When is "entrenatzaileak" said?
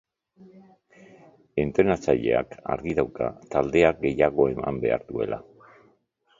1.65-2.57